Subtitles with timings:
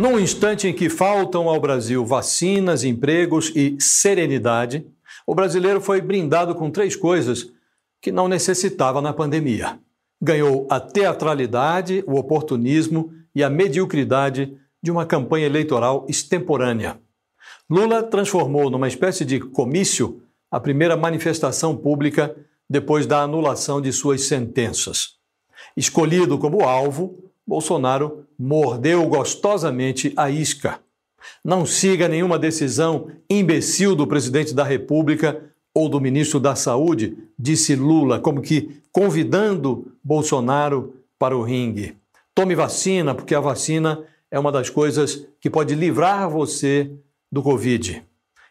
[0.00, 4.86] Num instante em que faltam ao Brasil vacinas, empregos e serenidade,
[5.26, 7.52] o brasileiro foi brindado com três coisas
[8.00, 9.78] que não necessitava na pandemia.
[10.18, 16.98] Ganhou a teatralidade, o oportunismo e a mediocridade de uma campanha eleitoral extemporânea.
[17.68, 22.34] Lula transformou numa espécie de comício a primeira manifestação pública
[22.70, 25.18] depois da anulação de suas sentenças.
[25.76, 30.80] Escolhido como alvo, Bolsonaro mordeu gostosamente a isca.
[31.44, 37.76] Não siga nenhuma decisão imbecil do presidente da República ou do ministro da Saúde, disse
[37.76, 41.96] Lula, como que convidando Bolsonaro para o ringue.
[42.34, 46.90] Tome vacina, porque a vacina é uma das coisas que pode livrar você
[47.30, 48.02] do Covid.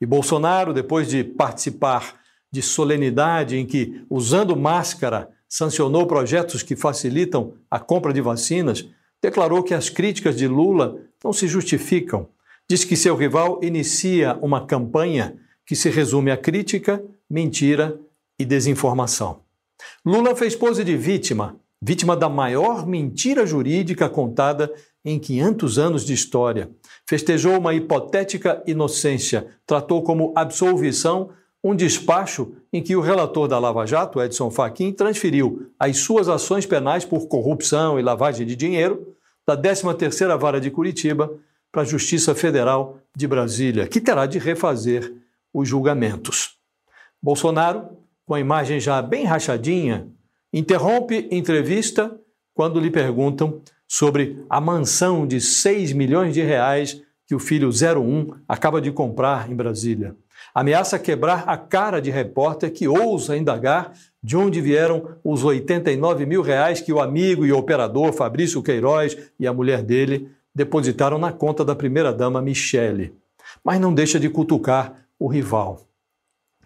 [0.00, 7.52] E Bolsonaro, depois de participar de solenidade em que, usando máscara, sancionou projetos que facilitam
[7.70, 8.88] a compra de vacinas,
[9.20, 12.26] declarou que as críticas de Lula não se justificam.
[12.66, 15.36] Diz que seu rival inicia uma campanha
[15.66, 18.00] que se resume a crítica, mentira
[18.38, 19.40] e desinformação.
[20.02, 24.72] Lula fez pose de vítima, vítima da maior mentira jurídica contada
[25.04, 26.70] em 500 anos de história.
[27.06, 31.28] Festejou uma hipotética inocência, tratou como absolvição
[31.62, 36.66] um despacho em que o relator da Lava Jato, Edson Fachin, transferiu as suas ações
[36.66, 39.14] penais por corrupção e lavagem de dinheiro
[39.46, 41.32] da 13ª Vara de Curitiba
[41.70, 45.12] para a Justiça Federal de Brasília, que terá de refazer
[45.54, 46.56] os julgamentos.
[47.22, 50.08] Bolsonaro, com a imagem já bem rachadinha,
[50.52, 52.18] interrompe entrevista
[52.54, 58.42] quando lhe perguntam sobre a mansão de 6 milhões de reais que o filho 01
[58.48, 60.16] acaba de comprar em Brasília
[60.54, 66.42] ameaça quebrar a cara de repórter que ousa indagar de onde vieram os 89 mil
[66.42, 71.64] reais que o amigo e operador Fabrício Queiroz e a mulher dele depositaram na conta
[71.64, 73.14] da primeira-dama Michele.
[73.64, 75.86] Mas não deixa de cutucar o rival.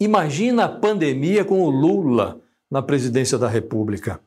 [0.00, 2.40] Imagina a pandemia com o Lula
[2.70, 4.20] na presidência da República.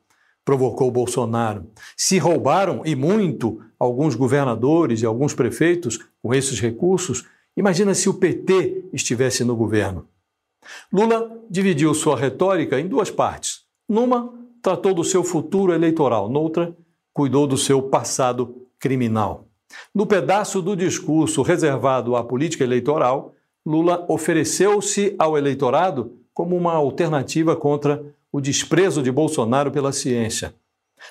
[0.43, 1.65] Provocou Bolsonaro.
[1.97, 8.13] Se roubaram, e muito, alguns governadores e alguns prefeitos com esses recursos, Imagina se o
[8.13, 10.07] PT estivesse no governo.
[10.91, 13.61] Lula dividiu sua retórica em duas partes.
[13.87, 16.75] Numa, tratou do seu futuro eleitoral, noutra,
[17.13, 19.47] cuidou do seu passado criminal.
[19.93, 23.33] No pedaço do discurso reservado à política eleitoral,
[23.65, 30.53] Lula ofereceu-se ao eleitorado como uma alternativa contra o desprezo de Bolsonaro pela ciência.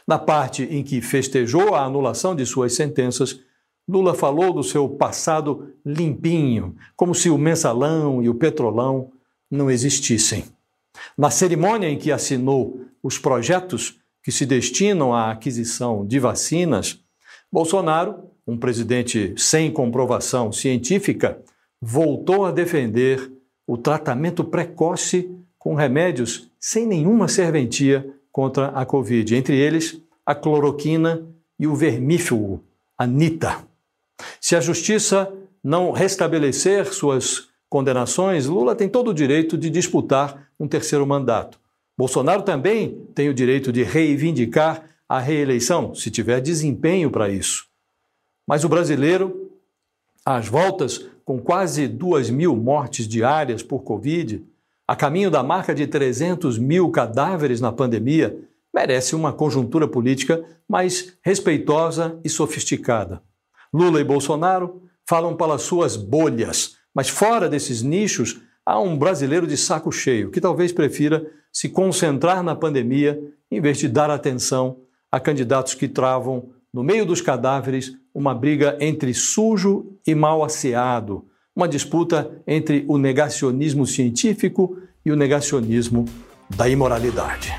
[0.06, 3.41] Na parte em que festejou a anulação de suas sentenças,
[3.87, 9.11] Lula falou do seu passado limpinho, como se o mensalão e o petrolão
[9.50, 10.45] não existissem.
[11.17, 16.99] Na cerimônia em que assinou os projetos que se destinam à aquisição de vacinas,
[17.53, 21.39] Bolsonaro, um presidente sem comprovação científica,
[21.81, 23.31] voltou a defender
[23.67, 31.27] o tratamento precoce com remédios sem nenhuma serventia contra a Covid, entre eles a cloroquina
[31.59, 32.65] e o vermífugo,
[32.99, 33.74] Anita.
[34.47, 35.32] Se a justiça
[35.62, 41.59] não restabelecer suas condenações, Lula tem todo o direito de disputar um terceiro mandato.
[41.97, 47.65] Bolsonaro também tem o direito de reivindicar a reeleição, se tiver desempenho para isso.
[48.47, 49.50] Mas o brasileiro,
[50.22, 54.44] às voltas com quase duas mil mortes diárias por Covid,
[54.87, 58.38] a caminho da marca de 300 mil cadáveres na pandemia,
[58.75, 63.22] merece uma conjuntura política mais respeitosa e sofisticada.
[63.75, 69.57] Lula e Bolsonaro falam pelas suas bolhas, mas fora desses nichos há um brasileiro de
[69.57, 73.21] saco cheio que talvez prefira se concentrar na pandemia
[73.51, 74.79] em vez de dar atenção
[75.11, 81.25] a candidatos que travam, no meio dos cadáveres, uma briga entre sujo e mal asseado,
[81.55, 86.05] uma disputa entre o negacionismo científico e o negacionismo
[86.49, 87.53] da imoralidade.